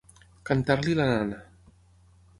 Cantar-li 0.49 0.95
la 1.01 1.07
nana. 1.11 1.39